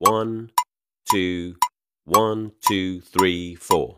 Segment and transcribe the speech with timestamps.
[0.00, 0.50] One,
[1.10, 1.54] two,
[2.04, 3.96] one, two, three, four.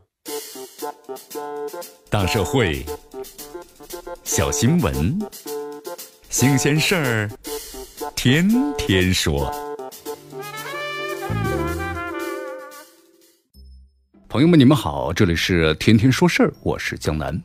[2.08, 2.86] 大社会，
[4.24, 5.18] 小新闻，
[6.30, 7.30] 新鲜事儿，
[8.16, 9.52] 天天说。
[14.26, 17.38] 朋友们，你们好，这里是天天说事儿，我是江南。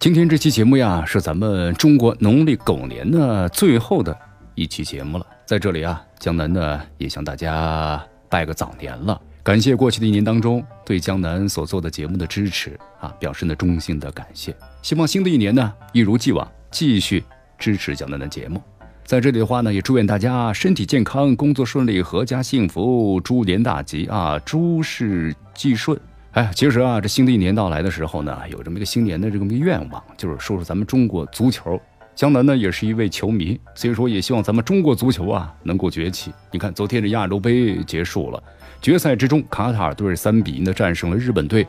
[0.00, 4.18] 今天这期节目呀，是咱们中国农历狗年的最后的
[4.56, 5.26] 一期节目了。
[5.46, 14.52] 在这里啊，江南呢也向大家拜个早年了，感谢过去的一年当中对江南所做的节目的支持啊，表示呢衷心的感谢。
[14.82, 17.22] 希望新的一年呢一如既往继续
[17.56, 18.60] 支持江南的节目。
[19.04, 25.96] 在这里的话呢，也祝愿大家身体健康，工作顺利，阖家幸福，猪年大吉啊，诸事既顺。
[26.32, 31.80] 哎，其实啊，这新的一年到来的时候呢，有这么一个新年的这么一个愿望，就是说说咱们中国足球。
[32.16, 36.32] 江南呢也是一位球迷，所以说也希望咱们中国足球啊能够崛起。
[36.50, 38.42] 你看，昨天这亚洲杯结束了，
[38.80, 41.66] 决赛之中，卡塔尔队三比一的战胜了日本队，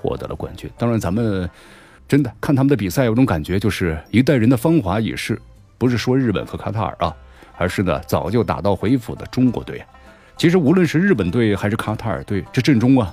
[0.00, 0.70] 获得了冠军。
[0.78, 1.50] 当然，咱们
[2.06, 5.36] 真的看他们的比赛，有种感觉，就是一代人的芳华已逝，
[5.78, 7.12] 不是说日本和卡塔尔啊，
[7.58, 9.84] 而是呢早就打道回府的中国队。
[10.36, 13.12] 其实无论是日本队还是卡塔尔队，这阵中啊。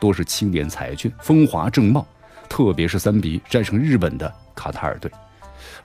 [0.00, 2.06] 都是青年才俊，风华正茂，
[2.48, 5.10] 特别是三比战胜日本的卡塔尔队，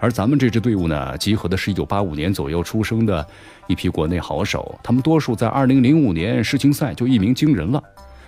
[0.04, 3.26] 而咱们这支队伍呢，集合的是一九八五年左右出生的
[3.68, 7.82] 一批国内好手，他们多数在二零零五年世青赛就一鸣惊人了，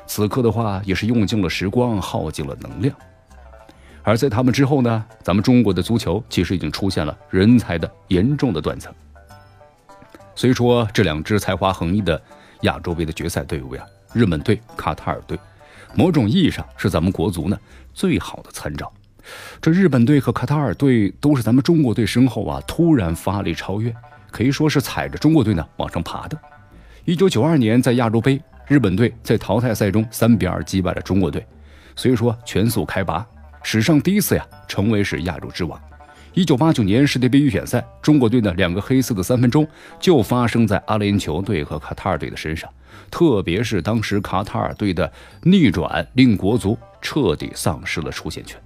[0.07, 2.95] 此刻的话也是用尽了时光，耗尽了能量，
[4.03, 8.93] 而在他们之后呢，咱们中国的足球其实已经出现了人才的严重的断层，
[10.33, 12.21] 所以说这两支才华横溢的
[12.61, 15.37] 亚洲杯的决赛队伍呀，日本队、卡塔尔队。
[15.93, 17.59] 某种意义上是咱们国足呢
[17.93, 18.89] 最好的参照。
[19.61, 23.93] 这日本队和卡塔尔队都是咱们中国队身后啊突然发力超越，
[24.31, 26.37] 可以说是踩着中国队呢往上爬的。
[27.05, 31.45] 一九九二年在亚洲杯，日本队在淘汰赛中三比二击败了中国队，
[31.95, 33.25] 所以说全速开拔，
[33.63, 35.79] 史上第一次呀成为是亚洲之王。
[36.33, 39.65] 一九八九年世界杯预选赛，中国队的两个黑色的三分钟
[40.01, 42.69] 就发生在阿联酋队和卡塔尔队的身上。
[43.09, 45.09] 特别是当时卡塔尔队的
[45.43, 48.59] 逆转，令国足彻底丧失了出线权，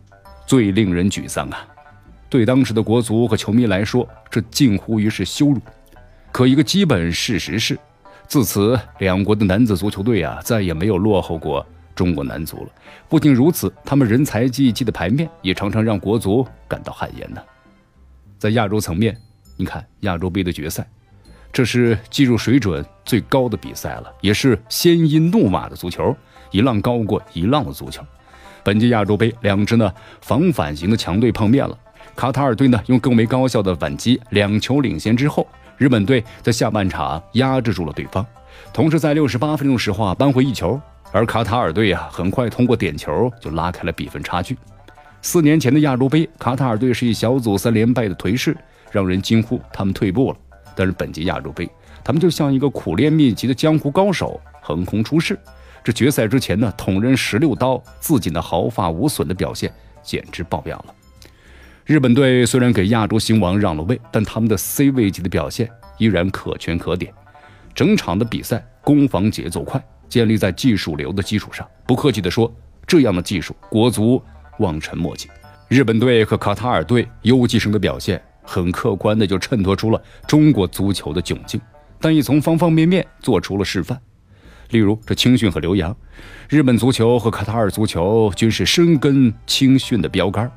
[0.49, 1.63] 最令人沮丧啊！
[2.27, 5.61] 对当时的国足和球迷来说，这近乎于是羞辱。
[6.31, 7.77] 可一个基本事实是，
[8.27, 12.71] 自此两国的男子足球队啊，再也没有落后过中国男足了。
[13.07, 17.39] 不仅如此，他们人才济济的牌面也常常让国足感到汗颜呢。
[18.39, 19.15] 在亚洲层面，
[19.55, 20.83] 你看亚洲杯的决赛。
[21.53, 26.17] 这是技术水准最高的比赛了，也是鲜衣怒马的足球，
[26.49, 28.03] 一浪高过一浪的足球。
[28.63, 31.77] 本届亚洲杯，两支呢防反型的强队碰面了。
[32.15, 35.47] 卡塔尔队呢用更为高效的反击，两球领先之后，
[35.77, 38.25] 日本队在下半场压制住了对方，
[38.73, 40.79] 同时在六十八分钟时候啊扳回一球。
[41.11, 44.55] 而卡塔尔队啊很快通过点球就拉开了比分差距。
[45.21, 48.55] 四年前的亚洲杯，卡塔尔队是以小组三连败的颓势，
[48.91, 50.37] 让人惊呼他们退步了。
[50.75, 51.67] 但是本届亚洲杯，
[52.03, 55.37] 他们就像一个苦练秘籍的江湖高手，横空出世。
[55.83, 59.71] 这决赛之前呢，捅人十六刀，自己的毫发无损的表现
[60.03, 60.93] 简直爆表了。
[61.85, 67.13] 日本队虽然给亚洲新王让了位，但他们的 C 位级的表现依然可圈可点。
[67.73, 71.67] 整场的比赛攻防节奏快，建立在技术流的基础上。
[71.87, 72.53] 不客气地说，
[72.85, 74.21] 这样的技术，国足
[74.59, 75.29] 望尘莫及。
[75.67, 78.21] 日本队和卡塔尔队优绩生的表现。
[78.41, 81.61] 很客观的就衬托出了中国足球的窘境，
[82.01, 83.95] 但也从方方面面做出了示范。
[84.69, 85.95] 例如这青训和留洋，
[86.47, 90.49] 日本足球和卡塔尔足球均是深耕青训的标杆。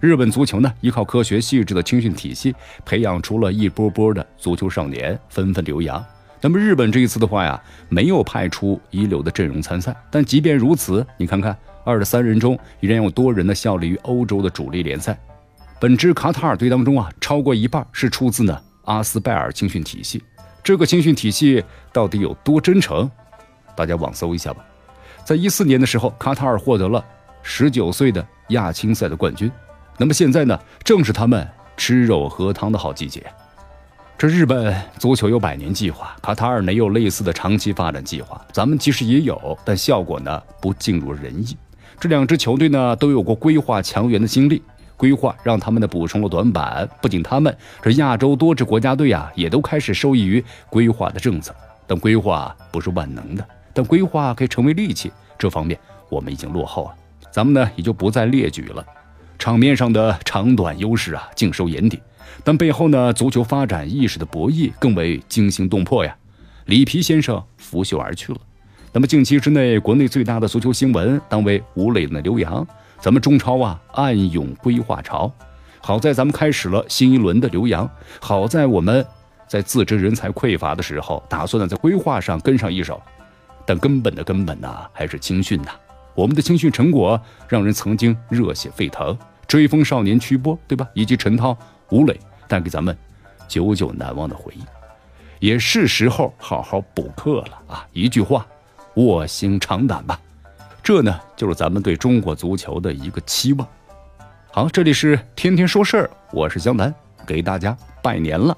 [0.00, 2.54] 日本足球呢，依靠科学细致的青训体系，
[2.84, 6.04] 培养出了一波波的足球少年，纷纷留洋。
[6.42, 7.58] 那么日本这一次的话呀，
[7.88, 15.18] 没有派出一流的阵容参赛，但即便如此，你看看二十三人中依然有多人呢效力于欧洲的主力联赛。
[15.80, 20.22] 本支卡塔尔队当中啊，超过一半是出自呢阿斯拜尔青训体系。
[20.62, 23.10] 这个青训体系到底有多真诚？
[23.76, 24.64] 大家网搜一下吧。
[25.24, 27.04] 在一四年的时候，卡塔尔获得了
[27.42, 29.50] 十九岁的亚青赛的冠军。
[29.96, 31.46] 那么现在呢，正是他们
[31.76, 33.24] 吃肉喝汤的好季节。
[34.16, 38.40] 这日本足球有百年计划，卡塔尔没有类似的长期发展计划。
[38.52, 41.56] 咱们其实也有，但效果呢不尽如人意。
[41.98, 44.62] 这两支球队呢都有过规划强援的经历。
[44.96, 51.52] 规划让他们的补充了短板，不仅他们，这亚洲多支国家队啊，也都开始受益于规划的政策。
[51.84, 55.12] 但规划不是万能的，但规划可以成为利器。
[55.36, 55.78] 这方面
[56.08, 56.94] 我们已经落后了，
[57.30, 58.86] 咱们呢也就不再列举了。
[59.38, 62.00] 场面上的长短优势啊，尽收眼底，
[62.42, 66.16] 但背后呢，足球发展意识的博弈更为惊心动魄呀。
[66.66, 68.38] 里皮先生拂袖而去了。
[68.92, 72.66] 那么近期之内，国内最大的足球新闻当为吴磊的留洋。
[73.00, 75.30] 咱们中超啊，暗涌规划潮。
[75.80, 77.90] 好在咱们开始了新一轮的留洋。
[78.20, 79.04] 好在我们
[79.46, 83.02] 在自知人才匮乏的时候，打算呢在规划上跟上一手。
[83.66, 85.70] 但根本的根本呐，还是青训呐。
[86.14, 89.16] 我们的青训成果让人曾经热血沸腾，
[89.46, 90.88] 追风少年曲波，对吧？
[90.94, 91.56] 以及陈涛、
[91.90, 92.96] 吴磊带给咱们
[93.48, 94.62] 久久难忘的回忆，
[95.40, 97.86] 也是时候好好补课了啊！
[97.92, 98.46] 一句话。
[98.96, 100.20] 卧薪尝胆吧，
[100.80, 103.66] 这呢就是咱们对中国足球的一个期望。
[104.52, 106.94] 好，这里是天天说事儿，我是江南，
[107.26, 108.56] 给大家拜年了。